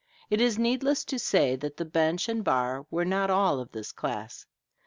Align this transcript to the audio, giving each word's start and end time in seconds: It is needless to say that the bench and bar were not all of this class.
It 0.31 0.41
is 0.41 0.57
needless 0.57 1.05
to 1.05 1.19
say 1.19 1.55
that 1.57 1.77
the 1.77 1.85
bench 1.85 2.27
and 2.27 2.43
bar 2.43 2.87
were 2.89 3.05
not 3.05 3.29
all 3.29 3.59
of 3.59 3.71
this 3.71 3.91
class. 3.91 4.47